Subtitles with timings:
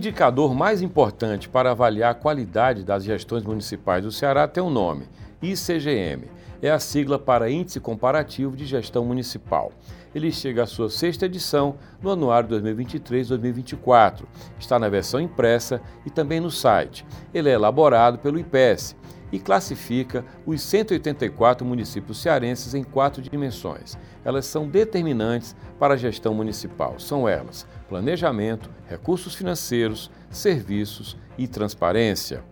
[0.00, 5.06] indicador mais importante para avaliar a qualidade das gestões municipais do Ceará tem um nome:
[5.42, 6.24] ICGM.
[6.62, 9.72] É a sigla para Índice Comparativo de Gestão Municipal.
[10.14, 14.24] Ele chega à sua sexta edição no anuário 2023-2024.
[14.58, 17.06] Está na versão impressa e também no site.
[17.32, 18.96] Ele é elaborado pelo IPES
[19.32, 23.96] e classifica os 184 municípios cearenses em quatro dimensões.
[24.24, 26.98] Elas são determinantes para a gestão municipal.
[26.98, 32.44] São elas: planejamento, recursos financeiros, serviços e transparência.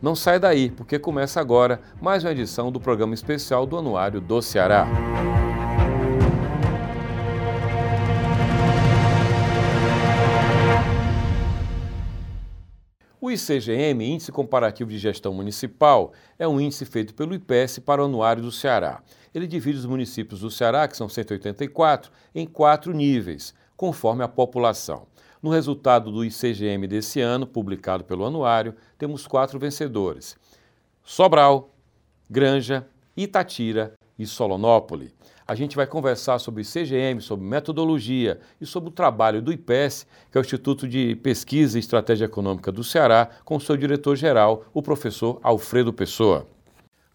[0.00, 4.40] Não sai daí, porque começa agora mais uma edição do programa especial do Anuário do
[4.40, 4.86] Ceará.
[13.20, 18.04] O ICGM, Índice Comparativo de Gestão Municipal, é um índice feito pelo IPES para o
[18.04, 19.02] Anuário do Ceará.
[19.34, 25.06] Ele divide os municípios do Ceará, que são 184, em quatro níveis, conforme a população.
[25.42, 30.36] No resultado do ICGM desse ano, publicado pelo Anuário, temos quatro vencedores:
[31.02, 31.74] Sobral,
[32.30, 35.12] Granja, Itatira e Solonópole
[35.46, 40.38] a gente vai conversar sobre CGM, sobre metodologia e sobre o trabalho do IPES, que
[40.38, 45.38] é o Instituto de Pesquisa e Estratégia Econômica do Ceará, com seu diretor-geral, o professor
[45.42, 46.48] Alfredo Pessoa.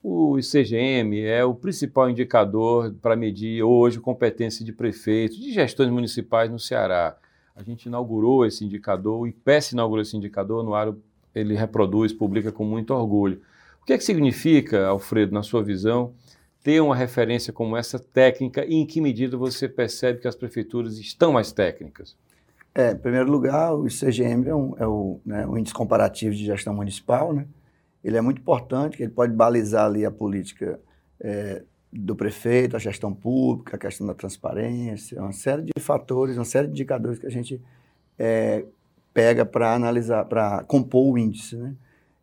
[0.02, 6.50] O ICGM é o principal indicador para medir hoje competência de prefeitos, de gestões municipais
[6.50, 7.18] no Ceará.
[7.54, 10.94] A gente inaugurou esse indicador, o IPES inaugurou esse indicador, no ar
[11.36, 13.42] ele reproduz, publica com muito orgulho.
[13.82, 16.14] O que, é que significa, Alfredo, na sua visão,
[16.64, 20.98] ter uma referência como essa técnica e em que medida você percebe que as prefeituras
[20.98, 22.16] estão mais técnicas?
[22.74, 26.74] É, em primeiro lugar, o ICGM é, um, é o, né, Índice Comparativo de Gestão
[26.74, 27.46] Municipal, né?
[28.04, 30.80] Ele é muito importante, ele pode balizar ali a política
[31.20, 36.46] é, do prefeito, a gestão pública, a questão da transparência, uma série de fatores, uma
[36.46, 37.62] série de indicadores que a gente
[38.18, 38.66] é,
[39.14, 41.76] pega para analisar, para compor o índice, né?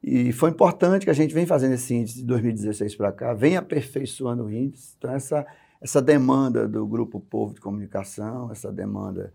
[0.02, 3.56] E foi importante que a gente vem fazendo esse índice de 2016 para cá, vem
[3.56, 4.94] aperfeiçoando o índice.
[4.96, 5.44] Então, essa,
[5.80, 9.32] essa demanda do Grupo Povo de Comunicação, essa demanda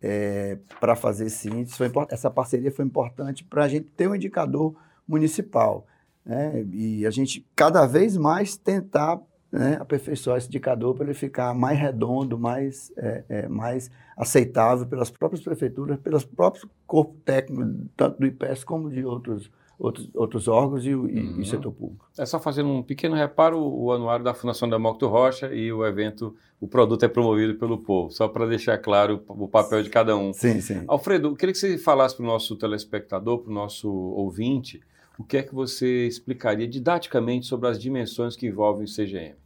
[0.00, 4.14] é, para fazer esse índice, foi, essa parceria foi importante para a gente ter um
[4.14, 4.74] indicador
[5.06, 5.86] municipal.
[6.24, 6.64] Né?
[6.72, 9.20] E a gente cada vez mais tentar
[9.52, 15.10] né, aperfeiçoar esse indicador para ele ficar mais redondo, mais, é, é, mais aceitável pelas
[15.10, 20.84] próprias prefeituras, pelos próprios corpos técnicos, tanto do IPES como de outros outros, outros órgãos
[20.86, 21.40] e uhum.
[21.40, 22.08] e setor público.
[22.18, 26.34] É só fazendo um pequeno reparo, o anuário da Fundação Demócrito Rocha e o evento,
[26.60, 30.32] o produto é promovido pelo povo, só para deixar claro o papel de cada um.
[30.32, 30.84] Sim, sim.
[30.86, 34.80] Alfredo, eu queria que você falasse para o nosso telespectador, para o nosso ouvinte,
[35.18, 39.36] o que é que você explicaria didaticamente sobre as dimensões que envolvem o CGM?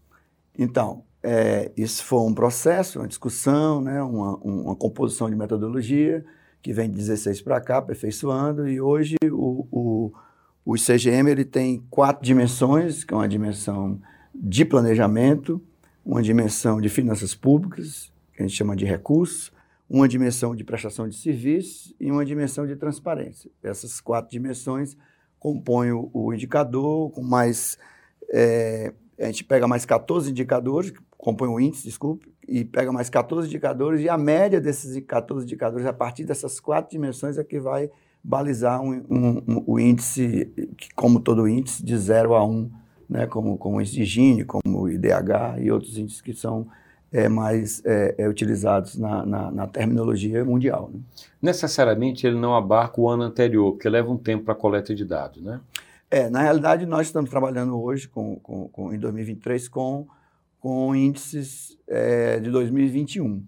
[0.59, 6.25] Então, é, isso foi um processo, uma discussão, né, uma, uma composição de metodologia,
[6.63, 10.13] que vem de 16 para cá, aperfeiçoando, e hoje o, o,
[10.65, 14.01] o CGM ele tem quatro dimensões, que é uma dimensão
[14.35, 15.63] de planejamento,
[16.05, 19.53] uma dimensão de finanças públicas, que a gente chama de recursos,
[19.89, 23.51] uma dimensão de prestação de serviços e uma dimensão de transparência.
[23.63, 24.97] Essas quatro dimensões
[25.39, 27.79] compõem o, o indicador, com mais.
[28.33, 33.49] É, a gente pega mais 14 indicadores, compõe o índice, desculpe, e pega mais 14
[33.49, 37.91] indicadores, e a média desses 14 indicadores, a partir dessas quatro dimensões, é que vai
[38.23, 42.71] balizar um, um, um, o índice, que, como todo índice, de 0 a 1, um,
[43.09, 46.69] né, como, como o índice de Gini, como o IDH e outros índices que são
[47.13, 50.91] é, mais é, é, utilizados na, na, na, terminologia mundial.
[50.93, 51.01] Né?
[51.41, 55.05] Necessariamente ele não abarca o ano anterior, porque leva um tempo para a coleta de
[55.05, 55.61] dados, né?
[56.11, 60.07] É, na realidade, nós estamos trabalhando hoje, com, com, com em 2023, com
[60.61, 63.43] com índices é, de 2021.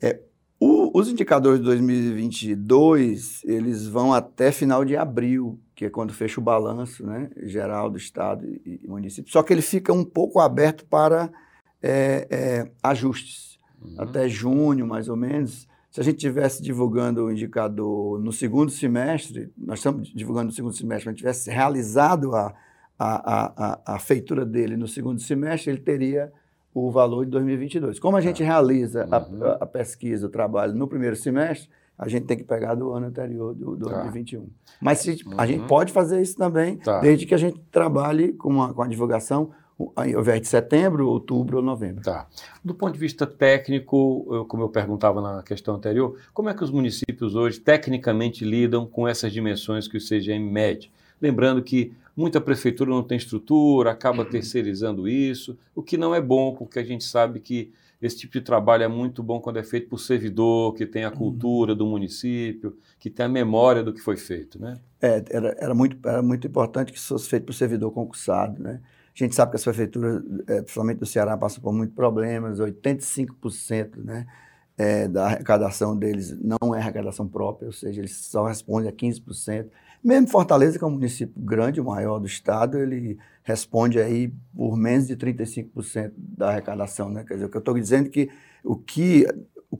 [0.00, 0.18] É,
[0.58, 6.40] o, os indicadores de 2022, eles vão até final de abril, que é quando fecha
[6.40, 9.30] o balanço né, geral do Estado e, e município.
[9.30, 11.30] Só que ele fica um pouco aberto para
[11.82, 13.58] é, é, ajustes.
[13.82, 13.94] Uhum.
[13.98, 19.50] Até junho, mais ou menos, se a gente tivesse divulgando o indicador no segundo semestre,
[19.56, 22.54] nós estamos divulgando no segundo semestre, gente tivesse realizado a,
[22.98, 26.32] a, a, a, feitura dele no segundo semestre, ele teria
[26.74, 27.98] o valor de 2022.
[27.98, 28.44] Como a gente tá.
[28.44, 29.44] realiza uhum.
[29.44, 33.06] a, a, pesquisa, o trabalho no primeiro semestre, a gente tem que pegar do ano
[33.06, 34.02] anterior, do, do tá.
[34.02, 34.48] 2021.
[34.80, 35.34] Mas se, uhum.
[35.36, 35.66] a gente uhum.
[35.66, 37.00] pode fazer isso também, tá.
[37.00, 39.50] desde que a gente trabalhe com a, com a divulgação
[39.94, 42.02] ao invés de setembro, outubro ou novembro.
[42.02, 42.26] Tá.
[42.64, 46.64] Do ponto de vista técnico, eu, como eu perguntava na questão anterior, como é que
[46.64, 50.90] os municípios hoje tecnicamente lidam com essas dimensões que o CGM mede?
[51.20, 56.54] Lembrando que muita prefeitura não tem estrutura, acaba terceirizando isso, o que não é bom,
[56.54, 59.88] porque a gente sabe que esse tipo de trabalho é muito bom quando é feito
[59.88, 61.16] por servidor, que tem a uhum.
[61.16, 64.78] cultura do município, que tem a memória do que foi feito, né?
[65.00, 68.80] É, era, era, muito, era muito importante que isso fosse feito por servidor concursado, né?
[69.20, 73.96] A gente sabe que as prefeituras, é, principalmente do Ceará, passam por muitos problemas, 85%
[73.96, 74.26] né,
[74.76, 79.66] é, da arrecadação deles não é arrecadação própria, ou seja, eles só respondem a 15%.
[80.04, 84.76] Mesmo Fortaleza, que é um município grande, o maior do estado, ele responde aí por
[84.76, 87.10] menos de 35% da arrecadação.
[87.10, 87.24] Né?
[87.24, 88.30] Quer dizer, o que eu estou dizendo é que
[88.62, 89.26] o que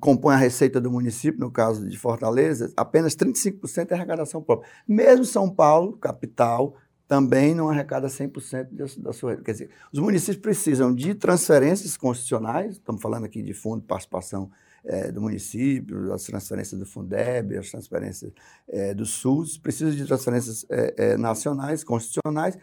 [0.00, 4.69] compõe a receita do município, no caso de Fortaleza, apenas 35% é arrecadação própria.
[4.87, 6.75] Mesmo São Paulo, capital,
[7.08, 9.38] também não arrecada 100% da sua.
[9.38, 14.50] Quer dizer, os municípios precisam de transferências constitucionais, estamos falando aqui de fundo de participação
[14.84, 18.31] é, do município, as transferências do Fundeb, as transferências
[18.69, 22.58] é, do SUS, precisam de transferências é, nacionais, constitucionais,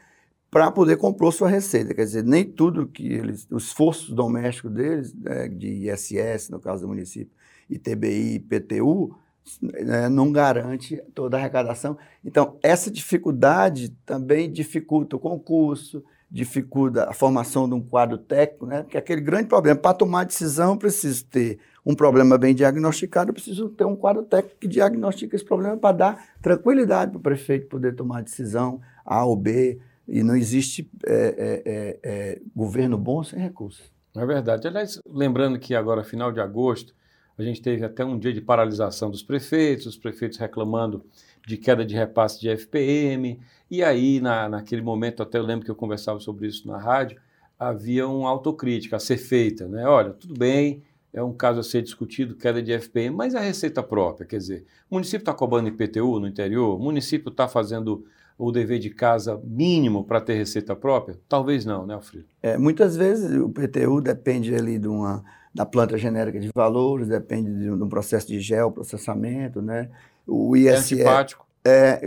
[0.52, 1.94] para poder compor sua receita.
[1.94, 6.84] Quer dizer, nem tudo que eles, os esforços domésticos deles, né, de ISS, no caso
[6.84, 7.34] do município,
[7.68, 9.18] ITBI, IPTU,
[9.62, 11.98] né, não garante toda a arrecadação.
[12.24, 18.84] Então, essa dificuldade também dificulta o concurso, dificulta a formação de um quadro técnico, né?
[18.84, 23.34] porque aquele grande problema, para tomar decisão, eu preciso ter um problema bem diagnosticado, eu
[23.34, 27.68] preciso ter um quadro técnico que diagnostique esse problema para dar tranquilidade para o prefeito
[27.68, 33.24] poder tomar decisão A ou B, e não existe é, é, é, é governo bom
[33.24, 33.92] sem recursos.
[34.16, 34.68] É verdade.
[34.68, 36.94] Aliás, lembrando que agora, final de agosto,
[37.38, 41.04] a gente teve até um dia de paralisação dos prefeitos, os prefeitos reclamando
[41.46, 43.40] de queda de repasse de FPM.
[43.70, 47.20] E aí, na, naquele momento, até eu lembro que eu conversava sobre isso na rádio,
[47.60, 49.68] havia uma autocrítica a ser feita.
[49.68, 49.86] Né?
[49.86, 50.84] Olha, tudo bem,
[51.14, 54.66] é um caso a ser discutido, queda de FPM, mas a receita própria, quer dizer,
[54.90, 58.06] o município está cobrando IPTU no interior, o município está fazendo
[58.38, 61.18] o dever de casa mínimo para ter receita própria?
[61.28, 62.26] Talvez não, né, Alfredo?
[62.44, 65.24] É, muitas vezes o IPTU depende ali de uma
[65.56, 69.90] da planta genérica de valores, depende de um processo de geoprocessamento, né?
[70.28, 70.92] O ISS...
[70.92, 71.46] É antipático.
[71.64, 72.02] É,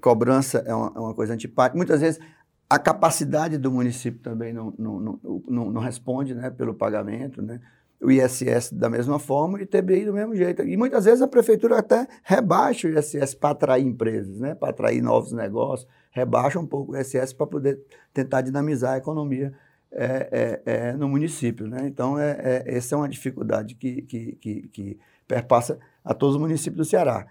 [0.00, 1.76] cobrança é uma, é uma, coisa antipática.
[1.76, 2.20] Muitas vezes
[2.68, 7.60] a capacidade do município também não, não, não, não, responde né, pelo pagamento, né?
[8.00, 10.62] o ISS da mesma forma e o ITBI do mesmo jeito.
[10.62, 14.56] E muitas vezes a prefeitura até rebaixa o ISS para atrair empresas, né?
[14.56, 17.80] para atrair novos negócios, rebaixa um pouco o ISS para poder
[18.12, 19.54] tentar dinamizar a economia
[19.90, 21.66] é, é, é, no município.
[21.66, 21.86] Né?
[21.86, 26.40] Então, é, é, essa é uma dificuldade que, que, que, que, perpassa a todos os
[26.40, 27.26] municípios do Ceará.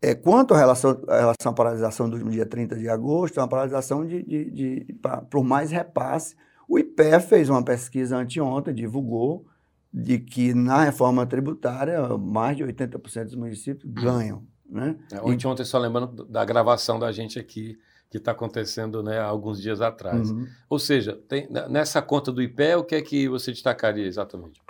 [0.00, 3.48] É, quanto à relação, à relação à paralisação do dia 30 de agosto, é uma
[3.48, 4.96] paralisação de, de, de,
[5.28, 6.36] por mais repasse.
[6.68, 9.44] O IPE fez uma pesquisa anteontem, divulgou,
[9.92, 14.44] de que na reforma tributária mais de 80% dos municípios ganham.
[14.68, 14.96] Né?
[15.10, 17.78] É, ontem, ontem, só lembrando da gravação da gente aqui,
[18.10, 20.30] que está acontecendo né, há alguns dias atrás.
[20.30, 20.46] Uhum.
[20.68, 24.60] Ou seja, tem, nessa conta do IPE, o que é que você destacaria exatamente?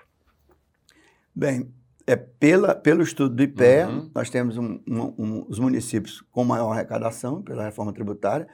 [1.35, 1.71] Bem,
[2.07, 4.11] é pela, pelo estudo do IPE, uhum.
[4.15, 8.49] nós temos um, um, um, os municípios com maior arrecadação pela reforma tributária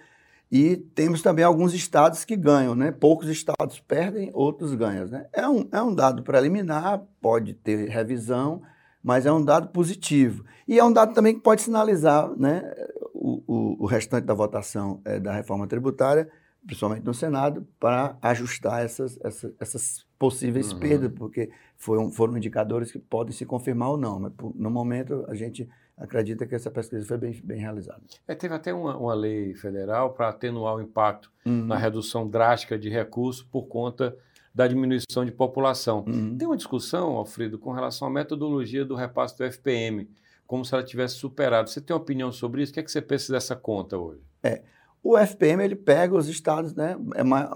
[0.53, 2.93] e temos também alguns estados que ganham, né?
[2.93, 5.07] Poucos estados perdem, outros ganham.
[5.07, 5.27] Né?
[5.33, 8.61] É, um, é um dado preliminar, pode ter revisão,
[9.03, 10.45] mas é um dado positivo.
[10.69, 12.71] E é um dado também que pode sinalizar né,
[13.23, 16.29] o, o, o restante da votação é, da reforma tributária,
[16.67, 20.81] principalmente no Senado, para ajustar essas, essas, essas possíveis uhum.
[20.81, 24.19] perdas, porque foram, foram indicadores que podem se confirmar ou não.
[24.19, 28.03] Mas no momento a gente acredita que essa pesquisa foi bem, bem realizada.
[28.27, 31.67] É, teve até uma, uma lei federal para atenuar o impacto uhum.
[31.67, 34.17] na redução drástica de recursos por conta
[34.53, 36.05] da diminuição de população.
[36.09, 36.37] Uhum.
[36.37, 40.09] Tem uma discussão, Alfredo, com relação à metodologia do repasse do FPM,
[40.53, 41.71] como se ela tivesse superado.
[41.71, 42.73] Você tem uma opinião sobre isso?
[42.73, 44.21] O que, é que você pensa dessa conta hoje?
[44.43, 44.61] É,
[45.03, 47.49] o FPM ele pega os estados, né, é mais,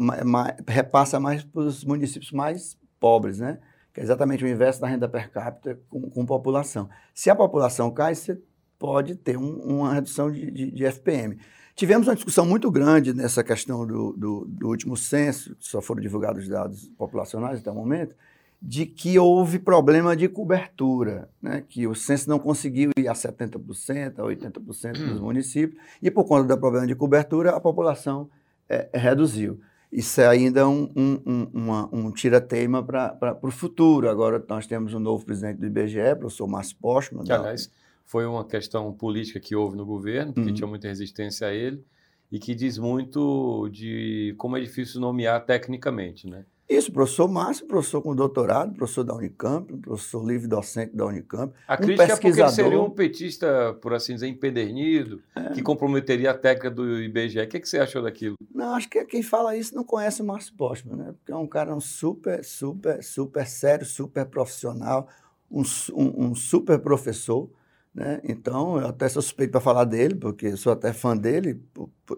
[0.67, 3.59] é repassa mais para os municípios mais pobres, né?
[3.93, 6.89] que é exatamente o inverso da renda per capita com, com população.
[7.13, 8.41] Se a população cai, você
[8.79, 11.39] pode ter um, uma redução de, de, de, FPM.
[11.75, 16.45] Tivemos uma discussão muito grande nessa questão do, do, do último censo, só foram divulgados
[16.45, 18.17] os dados populacionais até o momento,
[18.61, 21.63] de que houve problema de cobertura, né?
[21.69, 26.49] que o censo não conseguiu ir a 70%, a 80% dos municípios, e por conta
[26.49, 28.29] do problema de cobertura, a população
[28.69, 29.61] é, reduziu
[29.91, 34.11] isso é ainda um, um, um, uma, um tira-teima para o futuro.
[34.11, 37.25] Agora nós temos um novo presidente do IBGE, professor Márcio Postman.
[37.25, 37.71] Que, aliás,
[38.05, 40.55] foi uma questão política que houve no governo, porque uhum.
[40.55, 41.83] tinha muita resistência a ele,
[42.31, 46.45] e que diz muito de como é difícil nomear tecnicamente, né?
[46.69, 51.55] Isso, professor Márcio, professor com doutorado, professor da Unicamp, professor livre docente da Unicamp.
[51.69, 55.53] A um crítica é porque ele seria um petista, por assim dizer, empedernido, é.
[55.53, 57.39] que comprometeria a técnica do IBGE.
[57.39, 58.37] O que, é que você achou daquilo?
[58.53, 61.15] Não, acho que quem fala isso não conhece o Márcio Postman, né?
[61.17, 65.09] Porque é um cara um super, super, super sério, super profissional,
[65.49, 65.63] um,
[65.95, 67.49] um, um super professor.
[67.95, 68.21] Né?
[68.25, 71.63] Então, eu até sou suspeito para falar dele, porque sou até fã dele,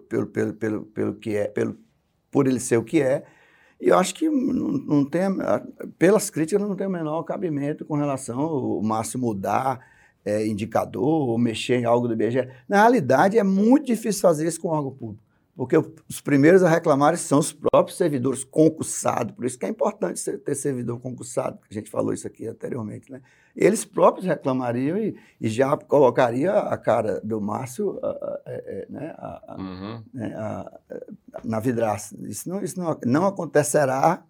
[0.09, 1.77] pelo, pelo, pelo, pelo que é, pelo,
[2.31, 3.23] por ele ser o que é.
[3.79, 5.21] E eu acho que não, não tem,
[5.97, 9.79] pelas críticas, não tem o menor cabimento com relação ao Márcio mudar
[10.25, 12.49] é, indicador ou mexer em algo do IBGE.
[12.67, 15.23] Na realidade, é muito difícil fazer isso com órgão público.
[15.59, 20.23] Porque os primeiros a reclamar são os próprios servidores concursados, por isso que é importante
[20.37, 23.11] ter servidor concursado, a gente falou isso aqui anteriormente.
[23.11, 23.21] Né?
[23.53, 27.99] Eles próprios reclamariam e, e já colocaria a cara do Márcio
[28.45, 29.15] é, é, né,
[29.49, 30.01] uhum.
[30.13, 30.65] né,
[31.43, 32.15] na vidraça.
[32.21, 34.23] Isso não, isso não, não acontecerá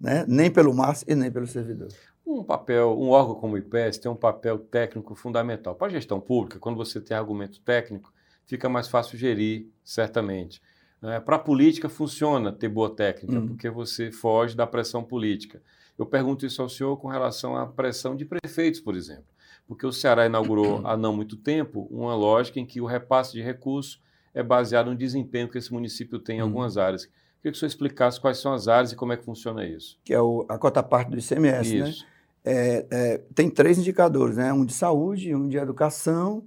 [0.00, 1.88] né, nem pelo Márcio e nem pelo servidor.
[2.24, 5.74] Um papel, um órgão como o IPES tem um papel técnico fundamental.
[5.74, 8.12] Para a gestão pública, quando você tem argumento técnico,
[8.46, 10.62] fica mais fácil gerir, certamente.
[11.02, 13.48] É, Para a política funciona ter boa técnica, hum.
[13.48, 15.62] porque você foge da pressão política.
[15.98, 19.24] Eu pergunto isso ao senhor com relação à pressão de prefeitos, por exemplo.
[19.66, 23.42] Porque o Ceará inaugurou há não muito tempo uma lógica em que o repasse de
[23.42, 24.00] recursos
[24.34, 26.44] é baseado no desempenho que esse município tem em hum.
[26.44, 27.06] algumas áreas.
[27.06, 29.98] Queria que o senhor explicasse quais são as áreas e como é que funciona isso.
[30.04, 31.88] Que é o, a cota parte do ICMS, né?
[31.88, 32.02] isso.
[32.02, 32.10] né?
[32.48, 34.52] É, é, tem três indicadores, né?
[34.52, 36.44] Um de saúde, um de educação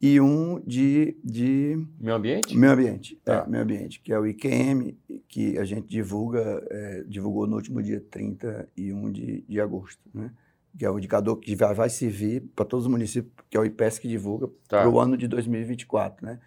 [0.00, 2.56] e um de, de meio ambiente?
[2.56, 3.44] Meio ambiente, tá.
[3.44, 4.96] é, meio ambiente, que é o IQM,
[5.28, 10.30] que a gente divulga, é, divulgou no último dia 31 de, de agosto, né?
[10.78, 13.64] que é o indicador que vai, vai servir para todos os municípios, que é o
[13.64, 14.80] IPES que divulga tá.
[14.80, 16.24] para o ano de 2024.
[16.24, 16.38] Né?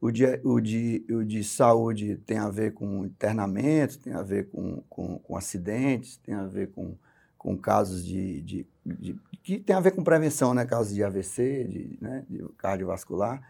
[0.00, 4.48] O de, o, de, o de saúde tem a ver com internamentos, tem a ver
[4.50, 6.96] com, com, com acidentes, tem a ver com
[7.42, 10.64] com casos de, de, de, que tem a ver com prevenção, né?
[10.64, 12.24] Casos de AVC, de, né?
[12.30, 13.42] de cardiovascular,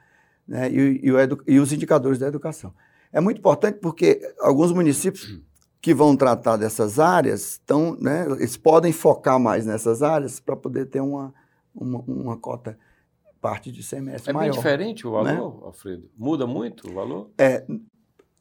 [0.49, 0.71] né?
[0.71, 1.11] E, e,
[1.47, 2.73] e, os indicadores da educação.
[3.13, 5.39] É muito importante porque alguns municípios
[5.81, 8.25] que vão tratar dessas áreas estão, né?
[8.31, 11.35] Eles podem focar mais nessas áreas para poder ter uma,
[11.75, 12.79] uma, uma cota
[13.43, 14.47] parte de semestre é maior.
[14.47, 15.37] É bem diferente o valor, né?
[15.37, 16.09] Alfredo?
[16.17, 17.31] Muda muito o valor?
[17.37, 17.67] É,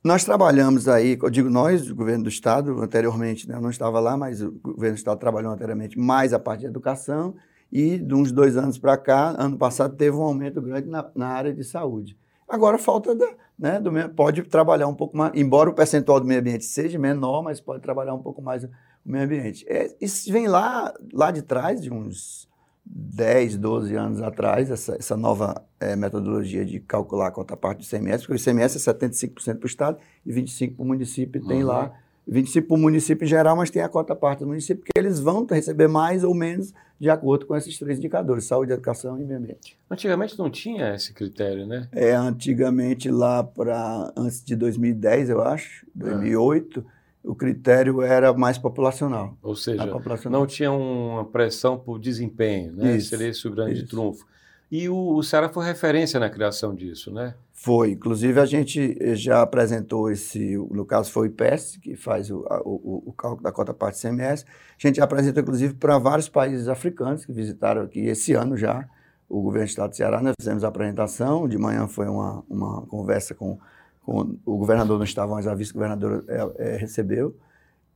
[0.03, 3.99] nós trabalhamos aí, eu digo nós, o governo do Estado, anteriormente, né, eu não estava
[3.99, 7.35] lá, mas o governo do Estado trabalhou anteriormente mais a parte de educação
[7.71, 11.27] e de uns dois anos para cá, ano passado, teve um aumento grande na, na
[11.27, 12.17] área de saúde.
[12.49, 16.25] Agora falta da, né, do meio, pode trabalhar um pouco mais, embora o percentual do
[16.25, 18.69] meio ambiente seja menor, mas pode trabalhar um pouco mais o
[19.05, 19.65] meio ambiente.
[19.69, 22.49] É, isso vem lá, lá de trás, de uns
[22.85, 27.83] 10, 12 anos atrás, essa, essa nova é, metodologia de calcular a cota parte do
[27.83, 31.61] ICMS, porque o ICMS é 75% para o Estado e 25% para o município, tem
[31.61, 31.67] uhum.
[31.67, 31.93] lá
[32.29, 35.19] 25% para o município em geral, mas tem a cota parte do município, porque eles
[35.19, 39.39] vão receber mais ou menos de acordo com esses três indicadores, saúde, educação e meio
[39.39, 39.77] ambiente.
[39.89, 41.87] Antigamente não tinha esse critério, né?
[41.91, 48.57] É, antigamente lá para antes de 2010, eu acho, 2008, ah o critério era mais
[48.57, 49.37] populacional.
[49.41, 50.41] Ou seja, populacional.
[50.41, 52.97] não tinha uma pressão por desempenho, né?
[52.97, 53.87] Isso, Seria esse o grande isso.
[53.87, 54.25] trunfo.
[54.71, 57.35] E o, o Ceará foi referência na criação disso, né?
[57.53, 57.91] Foi.
[57.91, 63.03] Inclusive, a gente já apresentou esse, no caso foi o IPES, que faz o, o,
[63.09, 64.45] o cálculo da cota parte CMS.
[64.45, 68.87] A gente já apresentou, inclusive, para vários países africanos que visitaram aqui esse ano já,
[69.29, 70.23] o governo do estado do Ceará.
[70.23, 73.59] Nós fizemos a apresentação, de manhã foi uma, uma conversa com
[74.03, 77.37] com, o governador não estava, mas a vice-governadora é, é, recebeu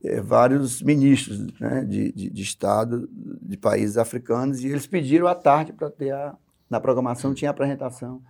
[0.04, 5.34] é, vários ministros né, de, de, de, Estado de países africanos e eles pediram à
[5.34, 6.34] tarde para ter a.
[6.68, 8.20] Na programação tinha a apresentação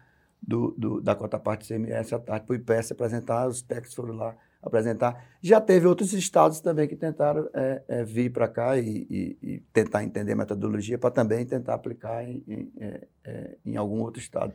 [0.43, 4.15] do, do, da cota parte CMS à tarde para o IPS apresentar, os técnicos foram
[4.15, 5.25] lá apresentar.
[5.41, 9.61] Já teve outros estados também que tentaram é, é, vir para cá e, e, e,
[9.73, 14.21] tentar entender a metodologia para também tentar aplicar em, em, é, é em algum outro
[14.21, 14.53] estado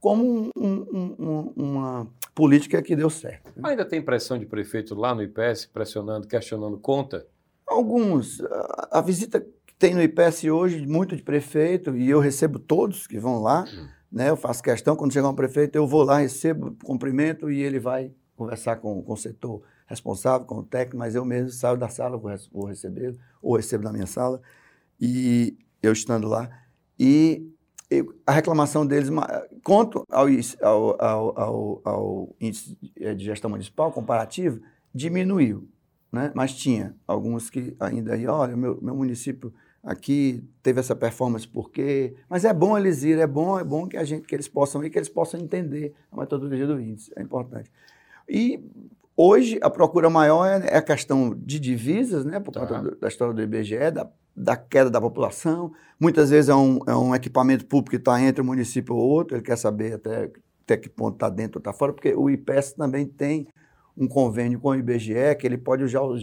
[0.00, 3.52] como um, um, um, uma política que deu certo.
[3.56, 3.70] Né?
[3.70, 7.26] Ainda tem pressão de prefeito lá no IPS, pressionando, questionando conta?
[7.66, 8.40] Alguns.
[8.40, 13.06] A, a visita que tem no IPS hoje, muito de prefeito, e eu recebo todos
[13.06, 13.88] que vão lá, hum.
[14.10, 14.30] né?
[14.30, 18.12] eu faço questão, quando chegar um prefeito, eu vou lá, recebo cumprimento e ele vai
[18.36, 22.16] conversar com, com o setor responsável, com o técnico, mas eu mesmo saio da sala,
[22.16, 24.40] vou, vou recebê-lo, ou recebo na minha sala,
[25.00, 26.48] e eu estando lá.
[26.98, 27.50] E
[28.26, 29.08] a reclamação deles,
[29.62, 30.26] quanto ao,
[30.60, 34.60] ao, ao, ao, índice eh, de gestão municipal comparativo,
[34.94, 35.68] diminuiu.
[36.12, 36.30] Né?
[36.34, 39.52] Mas tinha alguns que ainda aí, olha, meu, meu município
[39.82, 43.96] aqui teve essa performance porque, mas é bom eles irem, é bom, é bom que
[43.96, 47.22] a gente que eles possam ir, que eles possam entender a metodologia do índice, é
[47.22, 47.70] importante.
[48.28, 48.62] E
[49.20, 52.60] Hoje, a procura maior é, é a questão de divisas, né, por Tá.
[52.60, 55.72] conta da história do IBGE, da, da queda da população.
[55.98, 59.36] Muitas vezes é um, é um equipamento público que está entre um município ou outro,
[59.36, 60.30] ele quer saber até,
[60.64, 63.48] até que ponto está dentro ou está fora, porque o IPES também tem
[63.96, 66.16] um convênio com o IBGE que ele pode usar o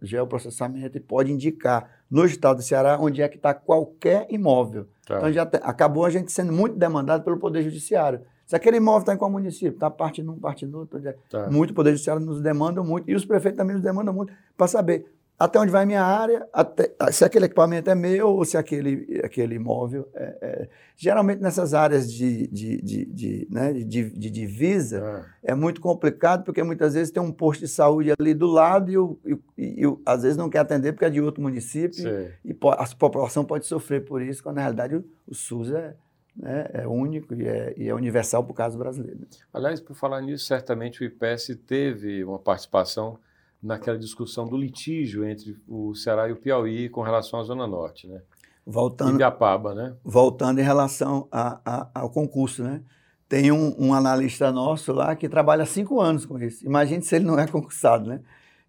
[0.00, 4.86] geoprocessamento e pode indicar no estado do Ceará onde é que está qualquer imóvel.
[5.06, 5.18] Tá.
[5.18, 8.20] Então já te- acabou a gente sendo muito demandado pelo Poder Judiciário.
[8.46, 9.74] Se aquele imóvel está em qual município?
[9.74, 11.06] Está parte num, parte no outro.
[11.06, 11.14] é?
[11.30, 11.50] Tá.
[11.50, 15.06] Muito Poder Judiciário nos demanda muito, e os prefeitos também nos demandam muito, para saber
[15.44, 19.20] até onde vai a minha área, até- se aquele equipamento é meu ou se aquele,
[19.24, 25.00] aquele imóvel é, é- Geralmente nessas áreas de, de, de, de, né, de, de divisa,
[25.00, 25.26] Tá.
[25.42, 28.96] é muito complicado, porque muitas vezes tem um posto de saúde ali do lado e,
[28.96, 32.30] o, e, e às vezes não quer atender porque é de outro município Sei.
[32.44, 35.94] e a população pode sofrer por isso, quando na realidade o, o SUS é,
[36.36, 39.20] né, é único e é, e é universal para o caso brasileiro.
[39.52, 43.18] Aliás, por falar nisso, certamente o IPES teve uma participação
[43.62, 48.06] naquela discussão do litígio entre o Ceará e o Piauí com relação à Zona Norte,
[48.08, 48.20] né?
[48.66, 49.94] Voltando, Ibiapaba, né?
[50.04, 52.82] voltando em relação a- a- ao concurso, né?
[53.28, 56.64] Tem um, um analista nosso lá que trabalha há cinco anos com isso.
[56.64, 58.20] Imagine se ele não é concursado, né?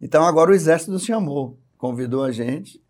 [0.02, 2.82] Então agora o Exército nos chamou, convidou a gente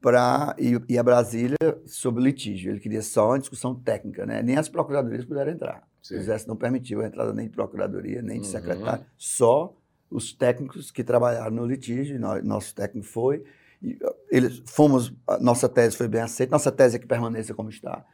[0.00, 2.72] para ir, ir a Brasília sobre litígio.
[2.72, 4.42] Ele queria só uma discussão técnica, né?
[4.42, 5.82] Nem as procuradorias puderam entrar.
[6.02, 6.14] Sim.
[6.14, 8.52] O Exército não permitiu a entrada nem de procuradoria, nem de Uhum.
[8.52, 9.74] secretário, só
[10.10, 12.18] os técnicos que trabalharam no litígio.
[12.42, 13.44] Nosso técnico foi.
[13.82, 13.98] e,
[14.30, 18.04] eles fomos, nossa tese foi bem aceita, nossa tese é que permaneça como está.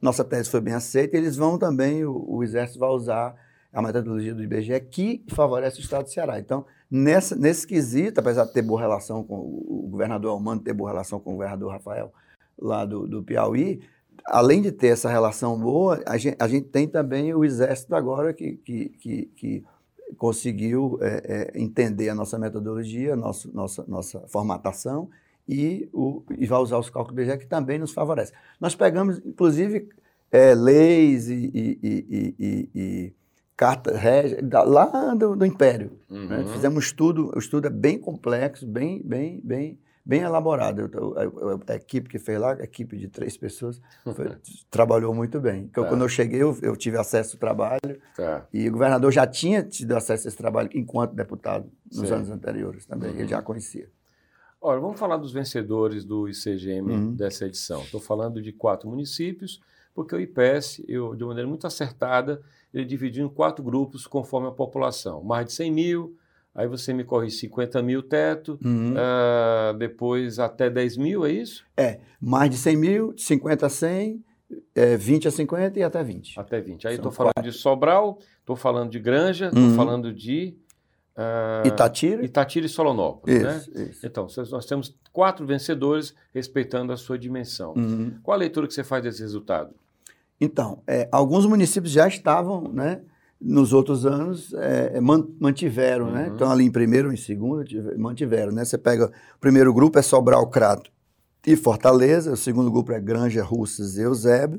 [0.00, 3.36] Nossa tese foi bem aceita, eles vão também, o, o Exército vai usar
[3.72, 6.38] a metodologia do IBGE que favorece o Estado do Ceará.
[6.38, 10.90] Então, nessa, nesse quesito, apesar de ter boa relação com o, governador Almano, ter boa
[10.90, 12.12] relação com o governador Rafael
[12.58, 13.80] lá do, do Piauí,
[14.26, 18.32] além de ter essa relação boa, a gente, a gente tem também o Exército agora
[18.32, 19.64] que, que, que, que
[20.16, 25.08] conseguiu é, é, entender a nossa metodologia, nosso, nossa, nossa formatação
[25.48, 28.32] e, o, e vai usar os cálculos do IBGE que também nos favorece.
[28.60, 29.88] Nós pegamos, inclusive,
[30.30, 31.50] é, leis e,
[31.82, 33.12] e, e,
[33.56, 35.92] cartas régias lá do, do Império.
[36.10, 36.38] né?
[36.38, 36.48] Uhum.
[36.48, 40.20] Fizemos um estudo, o estudo é bem complexo, bem, bem, bem, bem
[41.48, 43.80] eu- a, equipe que fez lá, a equipe de três pessoas,
[44.14, 44.28] foi-
[44.70, 45.64] trabalhou muito bem.
[45.64, 45.90] Então, Tá.
[45.90, 48.46] Quando eu cheguei, eu, eu tive acesso ao trabalho Tá.
[48.52, 52.14] e o governador já tinha tido acesso a esse trabalho enquanto deputado nos Sim.
[52.14, 53.10] anos anteriores também.
[53.10, 53.18] Uhum.
[53.18, 53.88] Ele já conhecia.
[54.60, 57.14] Olha, vamos falar dos vencedores do ICGM Uhum.
[57.14, 57.82] dessa edição.
[57.82, 59.60] Estou falando de quatro municípios,
[59.94, 62.40] porque o IPES, eu, de maneira muito acertada,
[62.72, 65.22] ele dividiu em quatro grupos conforme a população.
[65.22, 66.16] Mais de 100 mil,
[66.56, 68.58] aí você me corre 50 mil teto,
[68.96, 71.64] ah, depois até 10 mil, é isso?
[72.20, 74.24] Mais de 100 mil, de 50 a 100,
[74.74, 76.38] é, 20 a 50 e até 20.
[76.40, 76.88] Até 20.
[76.88, 79.74] Aí estou falando de Sobral, estou falando de Granja, estou Uhum.
[79.76, 80.56] falando de
[81.16, 82.24] ah, Itatira?
[82.24, 83.56] Itatira e Solonópolis, né?
[83.56, 84.06] Isso, isso.
[84.06, 87.72] Então, nós temos quatro vencedores respeitando a sua dimensão.
[87.76, 88.18] Uhum.
[88.22, 89.74] Qual a leitura que você faz desse resultado?
[90.38, 93.00] Então, é, alguns municípios já estavam, né,
[93.40, 96.28] nos outros anos, é, man- mantiveram, né?
[96.28, 96.34] Uhum.
[96.34, 98.64] Então, ali em primeiro em segundo, tive- mantiveram, né?
[98.64, 100.90] Você pega, o primeiro grupo é Sobral, Crato
[101.46, 104.58] e Fortaleza, o segundo grupo é Granja, Russas e Eusébio,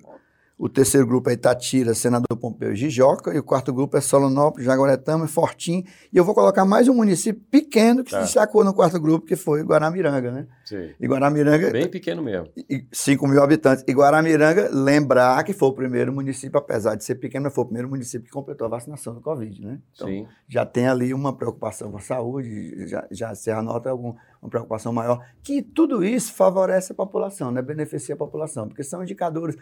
[0.57, 4.65] o terceiro grupo é Itatira, Senador Pompeu e Jijoca, e o quarto grupo é Solonópolis,
[4.65, 8.17] Jaguaretama e Fortim, e eu vou colocar mais um município pequeno que Tá.
[8.21, 10.47] se destacou no quarto grupo, que foi Guaramiranga, né?
[10.65, 10.89] Sim.
[10.99, 12.47] E Guaramiranga Bem pequeno mesmo.
[12.57, 13.83] e 5 mil habitantes.
[13.87, 17.87] E Guaramiranga, lembrar que foi o primeiro município, apesar de ser pequeno, foi o primeiro
[17.89, 19.79] município que completou a vacinação do Covid, né?
[19.93, 20.25] Então, Sim.
[20.47, 24.91] já tem ali uma preocupação com a saúde, já, já se anota algum, uma preocupação
[24.91, 27.61] maior, que tudo isso favorece a população, né?
[27.61, 29.55] beneficia a população, porque são indicadores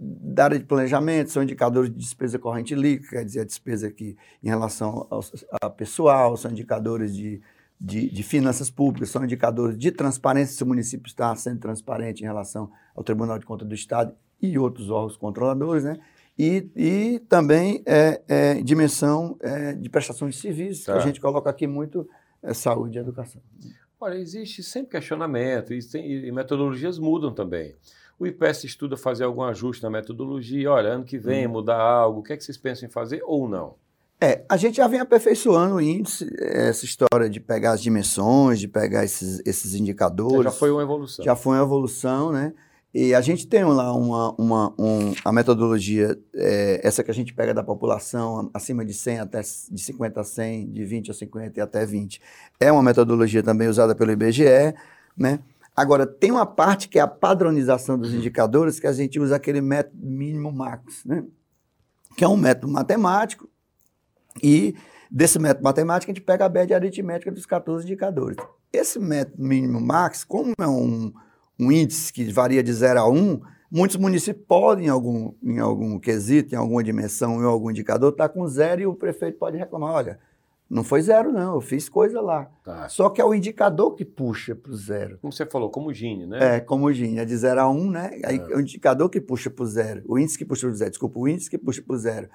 [0.00, 4.16] da área de planejamento, são indicadores de despesa corrente líquida, quer dizer, a despesa aqui
[4.42, 5.20] em relação ao,
[5.60, 7.40] a pessoal, são indicadores de,
[7.80, 12.24] de, de finanças públicas, são indicadores de transparência, se o município está sendo transparente em
[12.26, 15.98] relação ao Tribunal de Contas do Estado e outros órgãos controladores, né?
[16.38, 20.94] E, e também é, é, dimensão é, de prestação de serviços, Tá.
[20.94, 22.08] que a gente coloca aqui muito
[22.42, 23.40] é, saúde e educação.
[24.00, 27.74] Olha, existe sempre questionamento e, tem- e metodologias mudam também.
[28.22, 30.70] O IPES estuda fazer algum ajuste na metodologia.
[30.70, 31.50] Olha, ano que vem Hum.
[31.50, 32.20] mudar algo.
[32.20, 33.74] O que é que vocês pensam em fazer ou não?
[34.20, 38.68] É, a gente já vem aperfeiçoando o índice, essa história de pegar as dimensões, de
[38.68, 40.44] pegar esses, esses indicadores.
[40.44, 41.24] Já foi uma evolução.
[41.24, 42.54] Já foi uma evolução, né?
[42.94, 47.34] E a gente tem lá uma, uma um, a metodologia, é, essa que a gente
[47.34, 51.58] pega da população, acima de 100 até de 50 a 100, de 20 a 50
[51.58, 52.22] e até 20.
[52.60, 54.44] É uma metodologia também usada pelo IBGE,
[55.16, 55.40] né?
[55.74, 59.60] Agora, tem uma parte que é a padronização dos indicadores, que a gente usa aquele
[59.60, 61.24] método mínimo max, né?
[62.16, 63.48] Que é um método matemático
[64.42, 64.74] e
[65.14, 68.38] Desse método matemático, a gente pega a média aritmética dos 14 indicadores.
[68.72, 71.12] Esse método mínimo max, como é um,
[71.60, 75.98] um índice que varia de 0 a 1, muitos municípios podem, em algum, em algum
[75.98, 79.58] quesito, em alguma dimensão, em algum indicador, estar tá com zero e o prefeito pode
[79.58, 80.18] reclamar, olha,
[80.72, 82.50] não foi zero, não, eu fiz coisa lá.
[82.64, 82.88] Tá.
[82.88, 85.18] Só que é o indicador que puxa para o zero.
[85.20, 86.56] Como você falou, como o Gini, né?
[86.56, 88.18] É, como o Gini, é de zero a um, né?
[88.24, 88.52] Aí é.
[88.52, 90.90] é o indicador que puxa para o zero, o índice que puxa para o zero,
[90.90, 92.28] desculpa, o índice que puxa para o zero.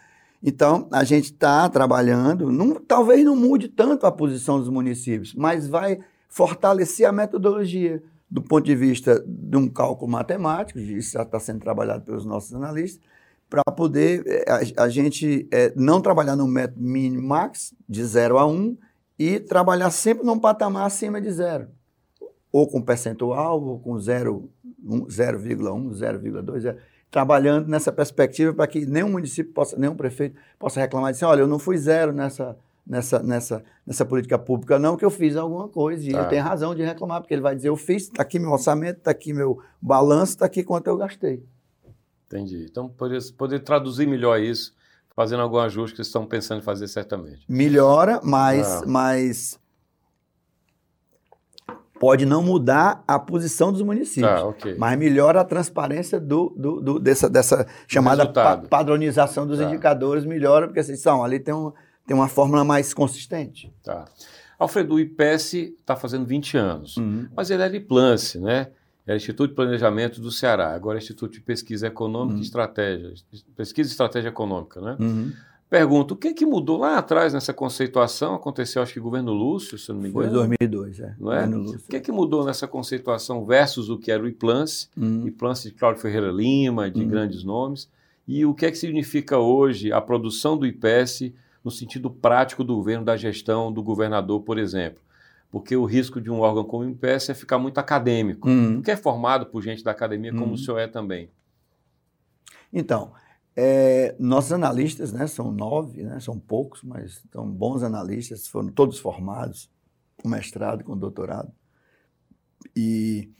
[0.44, 5.68] Então, a gente está trabalhando, não, talvez não mude tanto a posição dos municípios, mas
[5.68, 5.98] vai
[6.30, 11.62] fortalecer a metodologia do ponto de vista de um cálculo matemático, isso já está sendo
[11.62, 13.02] trabalhado pelos nossos analistas,
[13.50, 14.46] para poder eh,
[14.78, 18.78] a, a gente é, não trabalhar no método mínimo max, de 0 a 1, um,
[19.18, 21.68] e trabalhar sempre num patamar acima de zero.
[22.52, 26.76] Ou com percentual, ou com 0,1, 0,2,
[27.10, 31.42] trabalhando nessa perspectiva para que nenhum município possa, nenhum prefeito possa reclamar e dizer, olha,
[31.42, 35.68] eu não fui zero nessa, nessa, nessa, nessa política pública, não, que eu fiz alguma
[35.68, 36.04] coisa.
[36.06, 36.20] E tá.
[36.20, 39.00] ele tem razão de reclamar, porque ele vai dizer, eu fiz, está aqui meu orçamento,
[39.00, 41.44] está aqui meu balanço, está aqui quanto eu gastei.
[42.28, 42.68] Entendi.
[42.70, 44.74] Então, poder, poder traduzir melhor isso,
[45.16, 47.44] fazendo algum ajuste que vocês estão pensando em fazer certamente.
[47.48, 48.84] Melhora, mas, ah.
[48.86, 49.60] mas
[52.00, 54.76] pode não mudar a posição dos municípios, ah, okay.
[54.78, 59.66] mas melhora a transparência do, do, do dessa, dessa chamada pa padronização dos tá.
[59.66, 61.72] indicadores, melhora, porque vocês são, ali tem, um,
[62.06, 63.74] tem uma fórmula mais consistente.
[63.84, 64.06] Tá.
[64.60, 67.28] Alfredo, o IPS está fazendo 20 anos, uhum.
[67.36, 68.68] mas ele é de Plance, né?
[69.08, 72.42] Era é Instituto de Planejamento do Ceará, agora é Instituto de Pesquisa Econômica uhum.
[72.42, 73.14] e Estratégia,
[73.56, 74.98] Pesquisa e Estratégia Econômica, né?
[75.00, 75.32] Uhum.
[75.70, 78.36] Pergunto, o que, que mudou lá atrás nessa conceituação?
[78.36, 80.26] Aconteceu, acho que governo Lúcio, se não me engano.
[80.26, 81.16] Foi 2002, é.
[81.20, 81.46] Não é?
[81.46, 85.28] O que, que mudou nessa conceituação versus o que era o IPLANCE, uhum.
[85.28, 87.08] IPLANCE de Cláudio Ferreira Lima, de uhum.
[87.10, 87.90] grandes nomes,
[88.26, 92.76] e o que é que significa hoje a produção do IPS no sentido prático do
[92.76, 95.02] governo, da gestão do governador, por exemplo?
[95.52, 98.82] Porque o risco de um órgão como o INPES é ficar muito acadêmico, uhum.
[98.82, 100.54] que é formado por gente da academia, como uhum.
[100.54, 101.30] o senhor é também.
[102.72, 103.14] Então,
[103.56, 109.00] é, nossos analistas, né, são nove, né, são poucos, mas são bons analistas, foram todos
[109.00, 109.72] formados,
[110.22, 111.52] com mestrado, com doutorado.
[112.76, 113.32] E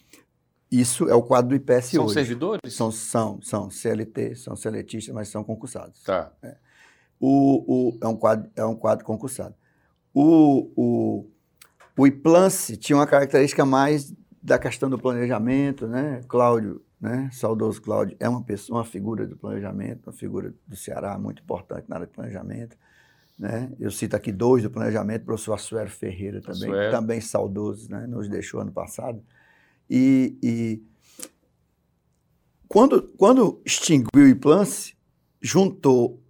[0.72, 2.14] isso é o quadro do IPS são hoje.
[2.14, 2.74] São servidores?
[2.74, 6.02] São, são, são CLT, são seletistas, mas são concursados.
[6.04, 6.32] Tá.
[6.42, 6.58] É.
[7.20, 9.56] O, o, é, um quadro, é um quadro concursado.
[10.14, 11.30] O, o,
[11.98, 16.22] o IPLANCE tinha uma característica mais da questão do planejamento, né?
[16.28, 17.30] Cláudio, né?
[17.34, 21.86] Saudoso Cláudio é uma pessoa, uma figura do planejamento, uma figura do Ceará muito importante
[21.90, 22.78] na área de planejamento.
[23.38, 23.72] Né?
[23.80, 26.92] Eu cito aqui dois do planejamento, o professor Assuero Ferreira também, Assuero.
[26.92, 28.08] também saudoso, né?
[28.08, 29.22] nos deixou ano passado.
[29.90, 30.84] E, e
[32.68, 34.96] quando, quando extinguiu o IPLANCE,
[35.42, 36.22] juntou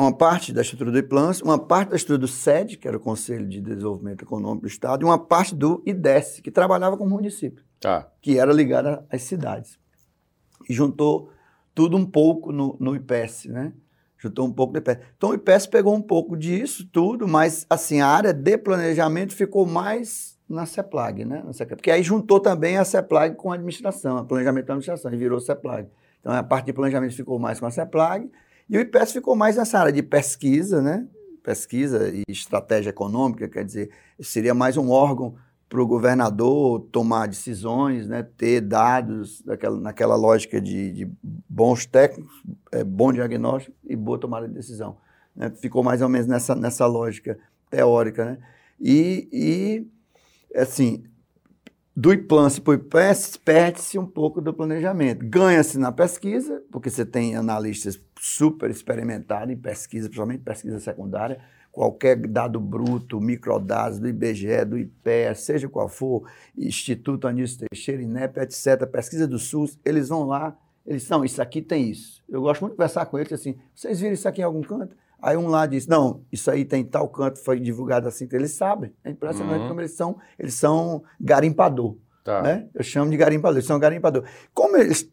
[0.00, 3.00] uma parte da estrutura do IPLANS, uma parte da estrutura do SED, que era o
[3.00, 7.10] Conselho de Desenvolvimento Econômico do Estado, e uma parte do IDES, que trabalhava com o
[7.10, 8.08] município, tá.
[8.22, 9.76] que era ligada às cidades.
[10.68, 11.32] E juntou
[11.74, 13.72] tudo um pouco no, no IPES, né?
[14.16, 14.98] Juntou um pouco no IPES.
[15.16, 19.66] Então o IPES pegou um pouco disso tudo, mas assim, a área de planejamento ficou
[19.66, 21.44] mais na CEPLAG, né?
[21.70, 25.40] Porque aí juntou também a CEPLAG com a administração, a planejamento da administração, e virou
[25.40, 25.88] CEPLAG.
[26.20, 28.30] Então a parte de planejamento ficou mais com a CEPLAG,
[28.68, 31.06] e o IPES ficou mais nessa área de pesquisa, né?
[31.42, 35.34] Pesquisa e estratégia econômica, quer dizer, seria mais um órgão
[35.68, 42.42] para o governador tomar decisões, né, ter dados daquela, naquela lógica de, de bons técnicos,
[42.72, 44.96] é, bom diagnóstico e boa tomada de decisão.
[45.36, 45.50] Né?
[45.50, 47.38] Ficou mais ou menos nessa, nessa lógica
[47.70, 48.24] teórica.
[48.24, 48.38] Né?
[48.80, 51.04] E, e assim,
[52.00, 55.26] do o IPES, perde-se um pouco do planejamento.
[55.26, 61.40] Ganha-se na pesquisa, porque você tem analistas super experimentados em pesquisa, principalmente pesquisa secundária,
[61.72, 66.22] qualquer dado bruto, microdados do IBGE, do IPEA, seja qual for,
[66.56, 70.56] Instituto Anísio Teixeira, INEP, etc., pesquisa do SUS, eles vão lá,
[70.86, 72.22] eles são, isso aqui tem isso.
[72.28, 74.94] Eu gosto muito de conversar com eles assim, vocês viram isso aqui em algum canto?
[75.20, 78.52] Aí um lá diz, não, isso aí tem tal canto, foi divulgado assim, então eles
[78.52, 78.92] sabem.
[79.04, 79.68] É impressionante uhum.
[79.68, 81.96] como eles são, eles são garimpador.
[82.22, 82.42] Tá.
[82.42, 82.68] Né?
[82.74, 84.24] Eu chamo de garimpador, eles são garimpador.
[84.54, 85.10] Como eles.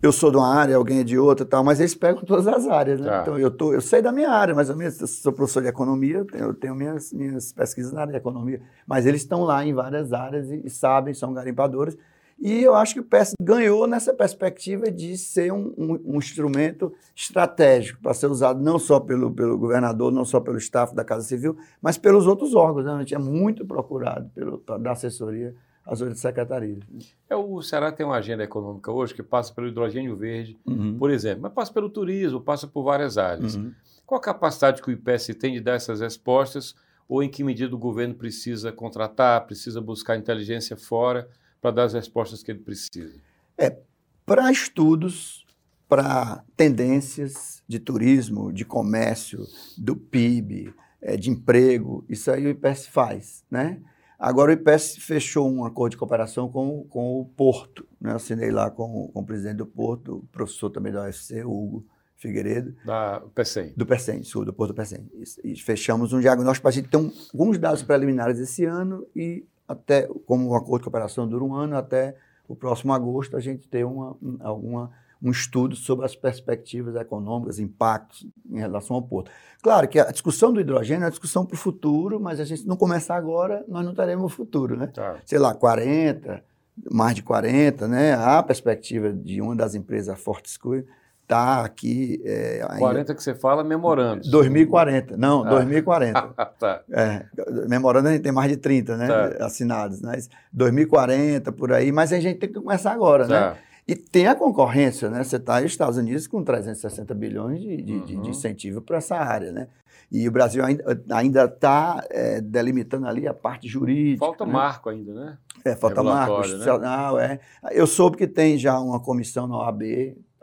[0.00, 2.66] Eu sou de uma área, alguém é de outra tal, mas eles pegam todas as
[2.66, 3.08] áreas, né?
[3.08, 3.22] Tá.
[3.22, 5.68] Então eu, tô, eu sei da minha área, mais ou menos, eu sou professor de
[5.68, 9.42] economia, eu tenho, eu tenho minhas, minhas pesquisas na área de economia, mas eles estão
[9.42, 11.96] lá em várias áreas e, e sabem, são garimpadores.
[12.38, 16.92] E eu acho que o PS ganhou nessa perspectiva de ser um, um, um instrumento
[17.14, 21.26] estratégico para ser usado não só pelo, pelo governador, não só pelo staff da Casa
[21.26, 22.84] Civil, mas pelos outros órgãos.
[22.84, 22.92] Né?
[22.92, 26.84] A gente é muito procurado pelo, da assessoria às outras secretarias.
[27.30, 30.98] É, o Ceará tem uma agenda econômica hoje que passa pelo hidrogênio verde, uhum.
[30.98, 33.54] por exemplo, mas passa pelo turismo, passa por várias áreas.
[33.54, 33.72] Uhum.
[34.04, 36.74] Qual a capacidade que o IPS tem de dar essas respostas
[37.08, 41.28] ou em que medida o governo precisa contratar, precisa buscar inteligência fora
[41.66, 43.20] para dar as respostas que ele precisa?
[43.58, 43.76] É,
[44.24, 45.44] para estudos,
[45.88, 49.44] para tendências de turismo, de comércio,
[49.76, 53.80] do PIB, é, de emprego, isso aí o IPS faz, né?
[54.16, 58.12] Agora o IPS fechou um acordo de cooperação com, com o Porto, né?
[58.12, 61.84] assinei lá com, com o presidente do Porto, o professor também da UFC, Hugo
[62.16, 62.74] Figueiredo.
[62.84, 63.74] Da PECEM.
[63.76, 65.10] Do PECEM, sul, do Porto do PECEM.
[65.44, 69.06] E, e fechamos um diagnóstico para a gente ter um, alguns dados preliminares esse ano
[69.14, 72.16] e até, como o acordo de cooperação dura um ano, até
[72.48, 74.90] o próximo agosto a gente ter uma, alguma
[75.22, 79.30] um estudo sobre as perspectivas econômicas, impactos em relação ao porto.
[79.62, 82.66] Claro que a discussão do hidrogênio é uma discussão para o futuro, mas a gente
[82.66, 84.86] não começar agora, nós não teremos o futuro, né?
[84.88, 85.16] Tá.
[85.24, 86.44] Sei lá, 40,
[86.90, 88.14] mais de 40, né?
[88.14, 90.86] Há a perspectiva de uma das empresas, a Fortescue,
[91.26, 92.22] está aqui.
[92.24, 94.28] É, 40 que você fala, memorando.
[94.30, 95.50] 2040, não, ah.
[95.50, 96.22] 2040.
[96.58, 96.82] tá.
[96.90, 97.26] É,
[97.68, 99.08] memorando a gente tem mais de 30, né?
[99.08, 99.46] Tá.
[99.46, 103.38] Assinados, mas 2040, por aí, mas a gente tem que começar agora, né?
[103.40, 103.50] tá.
[103.50, 103.56] né?
[103.88, 105.22] E tem a concorrência, né?
[105.22, 108.22] Você está nos Estados Unidos com 360 bilhões de, de, uhum.
[108.22, 109.68] de incentivo para essa área, né?
[110.10, 114.24] E o Brasil ainda está é, delimitando ali a parte jurídica.
[114.24, 114.52] Falta né?
[114.52, 115.38] marco ainda, né?
[115.64, 117.16] É, falta marco institucional.
[117.16, 117.40] Né?
[117.64, 117.80] É.
[117.80, 119.82] Eu soube que tem já uma comissão na OAB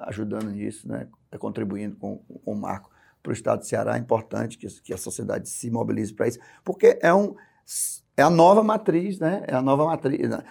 [0.07, 1.07] ajudando nisso, né?
[1.39, 2.89] contribuindo com, com o marco
[3.21, 3.95] para o Estado do Ceará.
[3.95, 7.35] É importante que, que a sociedade se mobilize para isso, porque é, um,
[8.17, 9.43] é a nova matriz, né?
[9.47, 10.29] É a nova matriz.
[10.29, 10.43] Né?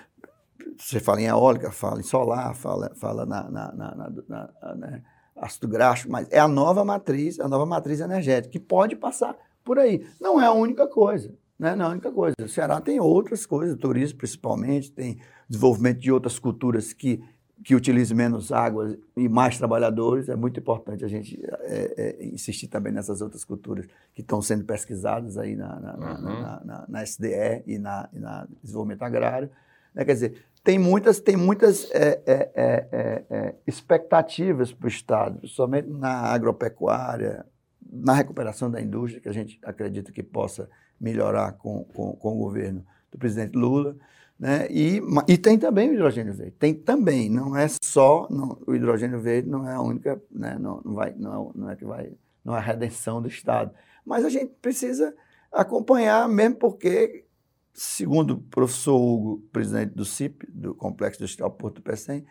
[0.79, 5.03] Você fala em eólica, fala em solar, fala, fala na, na, na, na né,
[5.37, 9.79] ácido graxo, mas é a nova matriz, a nova matriz energética, que pode passar por
[9.79, 10.07] aí.
[10.21, 11.75] Não é a única coisa, né?
[11.75, 12.35] não é a única coisa.
[12.41, 17.23] O Ceará tem outras coisas, turismo principalmente, tem desenvolvimento de outras culturas que,
[17.63, 20.29] que utilizam menos água e mais trabalhadores.
[20.29, 24.65] É muito importante a gente é, é, insistir também nessas outras culturas que estão sendo
[24.65, 26.65] pesquisadas aí na, na, uhum.
[26.65, 29.49] na, na, SDE e na, e na desenvolvimento agrário.
[29.95, 30.05] Né?
[30.05, 35.89] Quer dizer, tem muitas, tem muitas é, é, é, é expectativas para o Estado, somente
[35.89, 37.45] na agropecuária,
[37.93, 40.69] na recuperação da indústria, que a gente acredita que possa
[41.01, 43.97] melhorar com, com, com o governo do presidente Lula.
[44.43, 44.67] Né?
[44.73, 46.57] E, e tem também o hidrogênio verde.
[46.59, 50.59] Tem também, não é só não, o hidrogênio verde, não é a única, né?
[50.59, 52.13] não, não, vai, não, não é que vai,
[52.45, 53.73] não é a redenção do Estado.
[54.05, 55.15] Mas a gente precisa
[55.53, 57.25] acompanhar, mesmo porque
[57.73, 62.27] segundo o professor Hugo, presidente do CIP, do Complexo Industrial Porto do Pecém,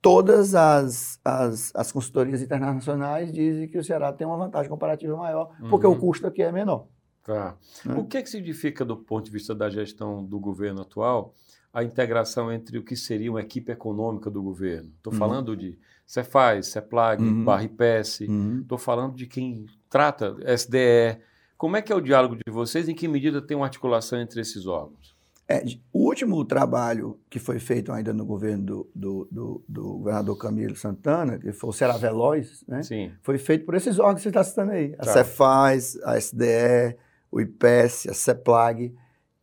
[0.00, 5.50] todas as, as, as consultorias internacionais dizem que o Ceará tem uma vantagem comparativa maior,
[5.68, 5.94] porque uhum.
[5.94, 6.86] o custo aqui é menor.
[7.24, 7.56] Tá.
[7.84, 7.96] Né?
[7.96, 11.34] O que, é que significa, do ponto de vista da gestão do governo atual,
[11.76, 14.90] a integração entre o que seria uma equipe econômica do governo?
[14.96, 15.18] Estou uhum.
[15.18, 17.44] falando de Cefaz, Ceplag, uhum.
[17.44, 18.78] Barra IPES, estou uhum.
[18.78, 21.20] falando de quem trata SDE,
[21.58, 22.88] como é que é o diálogo de vocês?
[22.88, 25.14] Em que medida tem uma articulação entre esses órgãos?
[25.46, 25.62] É,
[25.92, 30.76] o último trabalho que foi feito ainda no governo do, do, do, do governador Camilo
[30.76, 32.82] Santana, que foi o Será Veloz, né?
[32.82, 33.12] Sim.
[33.22, 34.94] foi feito por esses órgãos que você está citando aí.
[34.94, 35.12] A tá.
[35.12, 36.96] Cefaz, a SDE,
[37.30, 38.94] o IPES, a CEPLAG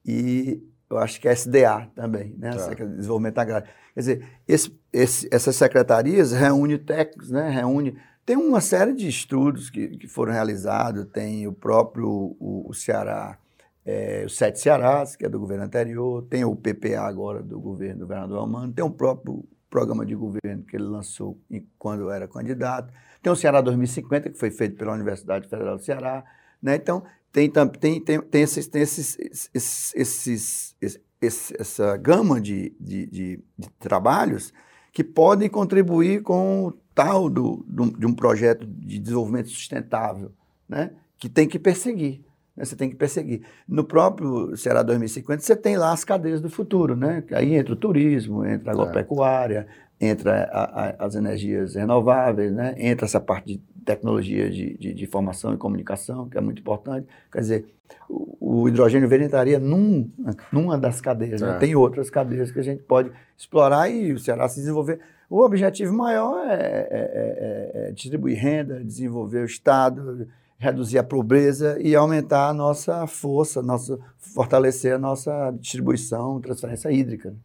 [0.04, 2.52] e eu acho que a SDA também, né?
[2.52, 2.74] Tá.
[2.86, 3.68] Desenvolvimento Agrário.
[3.94, 7.50] Quer dizer, esse, esse, essas secretarias reúnem técnicos, né?
[7.50, 12.08] reúne tem uma série de estudos que, que foram realizados, tem o próprio
[12.40, 13.38] o, o Ceará,
[13.86, 18.00] é, os Sete Cearás, que é do governo anterior, tem o PPA agora do governo
[18.00, 21.38] do governador Almano, tem o próprio programa de governo que ele lançou
[21.78, 26.24] quando era candidato, tem o Ceará 2050, que foi feito pela Universidade Federal do Ceará,
[26.64, 26.76] né?
[26.76, 29.18] então tem, tem, tem, tem, esses, tem esses,
[29.54, 30.76] esses,
[31.22, 34.54] esses, essa gama de, de, de, de trabalhos
[34.92, 40.32] que podem contribuir com o tal do, do, de um projeto de desenvolvimento sustentável,
[40.70, 40.92] né?
[41.18, 42.22] que tem que perseguir.
[42.56, 42.64] Né?
[42.64, 43.42] Você tem que perseguir.
[43.68, 47.24] No próprio Ceará 2050, você tem lá as cadeias do futuro, né?
[47.32, 49.68] Aí entra o turismo, entra a agropecuária,
[50.00, 52.76] entra a, a, as energias renováveis, né?
[52.78, 57.08] entra essa parte de tecnologia de, de, de, informação e comunicação, que é muito importante.
[57.32, 57.66] Quer dizer,
[58.10, 60.10] o, o hidrogênio verde entraria num,
[60.52, 61.42] numa das cadeias.
[61.42, 61.52] Né?
[61.52, 61.58] É.
[61.60, 65.00] Tem outras cadeias que a gente pode explorar e o Ceará se desenvolver.
[65.30, 70.28] O objetivo maior é, é, é, é distribuir renda, desenvolver o Estado,
[70.64, 77.36] reduzir a pobreza e aumentar a nossa força, nossa, fortalecer a nossa distribuição, transferência hídrica.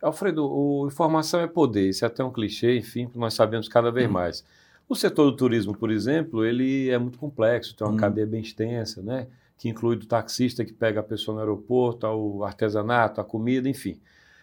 [0.00, 4.08] Alfredo, o informação é poder, isso é até um clichê, enfim, nós sabemos cada vez
[4.08, 4.12] hum.
[4.12, 4.44] mais.
[4.88, 7.96] O setor do turismo, por exemplo, ele é muito complexo, tem uma hum.
[7.98, 9.26] cadeia bem extensa, né?
[9.58, 13.98] que inclui do taxista que pega a pessoa no aeroporto, ao artesanato, a comida, enfim.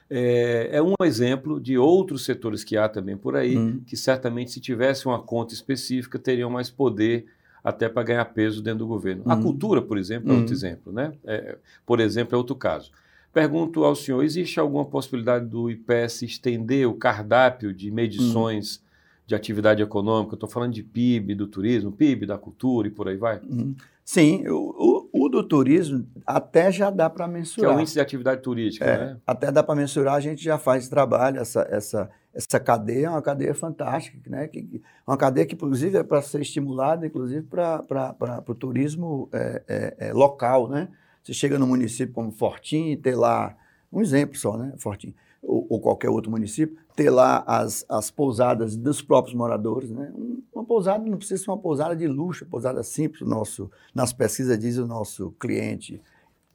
[0.10, 3.80] É, é, um exemplo de outros setores que há também por aí, hum.
[3.88, 7.26] que certamente, se tivesse uma conta específica, teriam mais poder
[7.64, 9.24] até para ganhar peso dentro do governo.
[9.26, 9.42] A Uhum.
[9.42, 10.54] cultura, por exemplo, é outro Uhum.
[10.58, 10.94] exemplo.
[10.94, 11.14] Né?
[11.24, 12.92] É, por exemplo, é outro caso.
[13.34, 18.84] Pergunto ao senhor: existe alguma possibilidade do IPS estender o cardápio de medições
[19.26, 20.36] de atividade econômica?
[20.36, 23.40] Estou falando de PIB, do turismo, PIB, da cultura e por aí vai?
[23.40, 23.76] Uhum.
[24.04, 27.76] Sim, o, o, o do turismo até já dá para Que é mensurar.
[27.76, 29.18] o índice de atividade turística, É, né?
[29.26, 33.22] Até dá para mensurar, a gente já faz trabalho, essa, essa, essa cadeia é uma
[33.24, 34.48] cadeia fantástica, né?
[34.48, 39.64] Que, que- uma cadeia que, inclusive, é para ser estimulada, inclusive, para o turismo é,
[39.68, 40.88] é, é, local, né?
[41.24, 43.56] Você chega num município como Fortim e ter lá,
[43.92, 44.74] um exemplo só, né?
[44.78, 50.12] Fortim, ou, ou qualquer outro município, ter lá as, as pousadas dos próprios moradores, né?
[50.16, 54.14] Um- Uma pousada não precisa ser uma pousada de luxo, pousada simples, o nosso, nas
[54.14, 56.02] pesquisas diz o nosso cliente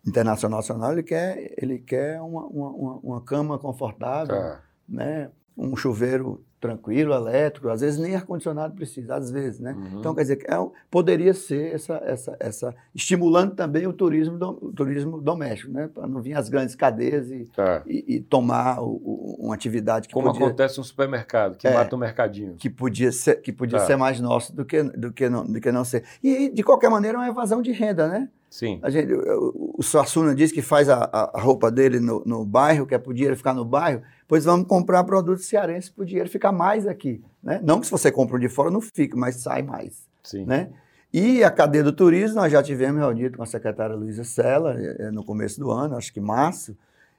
[0.06, 4.60] internacional nacional, ele quer, ele quer uma, uma, uma- uma cama confortável, Tá.
[4.88, 5.30] né?
[5.56, 9.72] um chuveiro tranquilo, elétrico, às vezes nem ar-condicionado precisa, às vezes, né?
[9.72, 9.98] Uhum.
[10.00, 10.54] Então, quer dizer, é
[10.90, 15.88] poderia ser essa, essa, essa, estimulando também o turismo, do- o turismo doméstico, né?
[15.92, 17.82] Para não vir as grandes cadeias e, Tá.
[17.86, 21.72] e, e tomar o- o- uma atividade que Como podia, acontece no supermercado, que É.
[21.72, 22.54] mata o mercadinho.
[22.56, 23.86] que podia ser, que podia Tá.
[23.86, 26.04] ser mais nosso do que, do, que não, do que não ser.
[26.22, 28.28] E, de qualquer maneira, é uma evasão de renda, né?
[28.50, 28.80] Sim.
[28.82, 32.94] A gente, o, Suassuna diz que faz a, a- roupa dele no, no bairro, que
[32.94, 36.28] é para o dinheiro ficar no bairro, pois vamos comprar produtos cearenses para o dinheiro
[36.28, 37.22] ficar mais aqui.
[37.42, 37.60] Né?
[37.62, 40.06] Não que se você compra um de fora não fique, mas sai mais.
[40.24, 40.44] Sim.
[40.44, 40.68] Né?
[41.12, 44.96] E a cadeia do turismo, nós já tivemos reunido com a secretária Luísa Sela eh,
[44.98, 46.76] eh, no começo do ano, acho que março,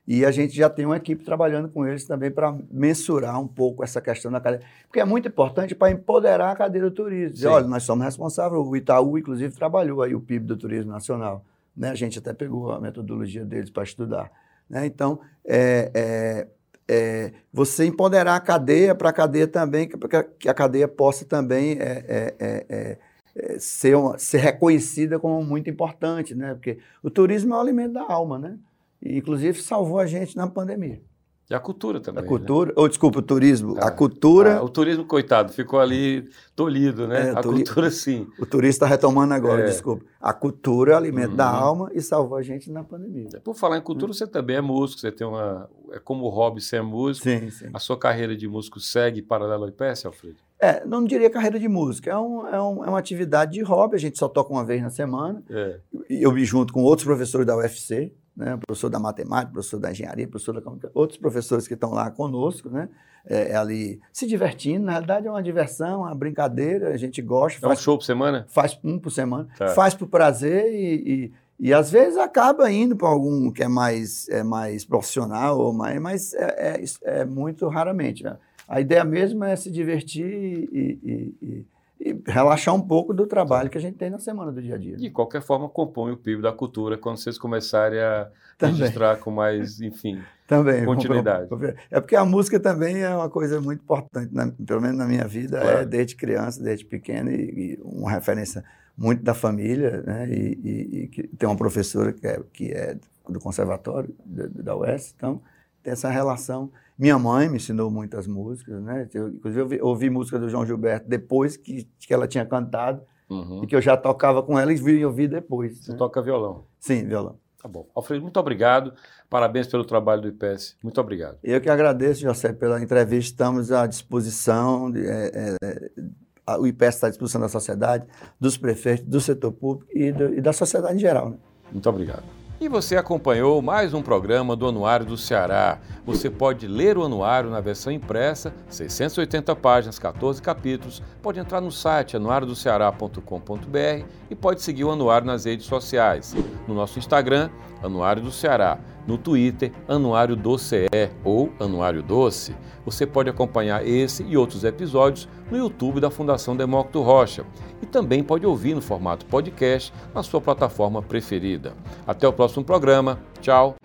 [0.07, 3.83] e a gente já tem uma equipe trabalhando com eles também para mensurar um pouco
[3.83, 4.61] essa questão da cadeia.
[4.87, 7.33] Porque é muito importante para empoderar a cadeia do turismo.
[7.35, 7.53] Dizer, Sim.
[7.53, 11.45] olha, nós somos responsáveis, o Itaú, inclusive, trabalhou aí o PIB do turismo nacional.
[11.77, 11.89] Né?
[11.91, 14.31] A gente até pegou a metodologia deles para estudar.
[14.69, 14.85] Né?
[14.85, 16.47] Então, é, é,
[16.87, 21.23] é, você empoderar a cadeia para a cadeia também, que a- que a cadeia possa
[21.25, 22.97] também é, é,
[23.35, 26.53] é, ser, uma- ser reconhecida como muito importante, né?
[26.53, 28.57] Porque o turismo é o alimento da alma, né?
[29.01, 31.01] E, inclusive, salvou a gente na pandemia.
[31.49, 32.19] E a cultura também.
[32.19, 32.27] A né?
[32.29, 37.09] cultura, ou desculpa, o turismo, Ah, a cultura, Ah, o turismo, coitado, ficou ali tolhido,
[37.09, 37.27] né?
[37.27, 37.65] É, a tolhido.
[37.65, 38.25] cultura, sim.
[38.39, 39.65] o turista está retomando agora, É.
[39.65, 40.05] desculpa.
[40.21, 41.59] A cultura é o alimento da Uhum.
[41.59, 43.27] alma e salvou a gente na pandemia.
[43.43, 45.69] Por falar em cultura, você também é músico, você tem uma.
[45.91, 47.27] É como hobby ser músico.
[47.27, 47.69] Sim, sim.
[47.73, 50.37] A sua carreira de músico segue paralelo ao IPS, Alfredo?
[50.57, 53.95] É, não diria carreira de música, é, um, é, um- é uma atividade de hobby,
[53.95, 55.43] a gente só toca uma vez na semana.
[55.49, 55.79] É.
[56.09, 60.27] Eu me junto com outros professores da UFC, né, professor da matemática, professor da engenharia,
[60.27, 62.89] professor da comunicação, outros professores que estão lá conosco, né,
[63.25, 64.85] é, é ali se divertindo.
[64.85, 68.03] Na realidade, é uma diversão, uma brincadeira, a gente gosta, É um faz, show por
[68.05, 68.45] semana?
[68.49, 69.67] faz um por semana, Tá.
[69.69, 74.27] faz por prazer e, e, e às vezes acaba indo para algum que é mais,
[74.29, 78.23] é mais profissional, ou mais, mas é, é, é muito raramente.
[78.23, 78.37] né?
[78.67, 80.25] A ideia mesmo é se divertir
[80.71, 80.99] e,
[81.41, 81.65] e-
[82.03, 84.77] e- relaxar um pouco do trabalho que a gente tem na semana do dia a
[84.77, 84.93] dia.
[84.93, 84.97] né?
[84.97, 88.75] De qualquer forma, compõe o PIB da cultura quando vocês começarem a Também.
[88.77, 90.19] registrar com mais, enfim.
[90.47, 90.83] Também.
[90.85, 91.47] Continuidade.
[91.89, 95.25] É porque a música também é uma coisa muito importante, na- pelo menos na minha
[95.27, 95.77] vida, Claro.
[95.77, 98.63] é desde criança, desde pequeno, e, e uma referência
[98.97, 100.27] muito da família, né?
[100.29, 102.97] E, e- e tem uma professora que é, que é
[103.29, 105.41] do conservatório da, da UES, então
[105.81, 106.69] tem essa relação.
[107.01, 109.09] Minha mãe me ensinou muitas músicas, né?
[109.13, 113.01] Eu, inclusive, eu ouvi, ouvi música do João Gilberto depois que, que ela tinha cantado,
[113.27, 113.63] Uhum.
[113.63, 115.77] e que eu já tocava com ela e vi, eu vi depois.
[115.85, 115.97] Você né?
[115.97, 116.65] toca violão.
[116.79, 117.37] Sim, violão.
[117.63, 117.87] Tá bom.
[117.95, 118.93] Alfredo, muito obrigado.
[119.29, 120.75] Parabéns pelo trabalho do IPS.
[120.83, 121.37] Muito obrigado.
[121.41, 123.31] Eu que agradeço, José, pela entrevista.
[123.31, 128.05] Estamos à disposição, de, é, é, o IPES está à disposição da sociedade,
[128.37, 131.29] dos prefeitos, do setor público e, do- e da sociedade em geral.
[131.29, 131.37] Né?
[131.71, 132.23] Muito obrigado.
[132.61, 135.79] E você acompanhou mais um programa do Anuário do Ceará.
[136.05, 141.01] Você pode ler o anuário na versão impressa, 680 páginas, 14 capítulos.
[141.23, 146.35] Pode entrar no site anuariodoceará.com.br e pode seguir o anuário nas redes sociais.
[146.67, 147.49] No nosso Instagram,
[147.81, 148.77] Anuário do Ceará.
[149.07, 150.87] No Twitter, Anuário do CE
[151.23, 152.55] ou Anuário Doce.
[152.85, 157.45] Você pode acompanhar esse e outros episódios no YouTube da Fundação Demócrito Rocha
[157.81, 161.73] e também pode ouvir no formato podcast na sua plataforma preferida.
[162.05, 163.19] Até o próximo programa.
[163.41, 163.75] Tchau.